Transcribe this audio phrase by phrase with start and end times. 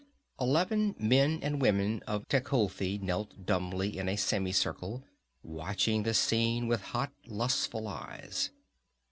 [0.39, 5.03] Eleven men and women of Tecuhltli knelt dumbly in a semicircle,
[5.43, 8.49] watching the scene with hot, lustful eyes.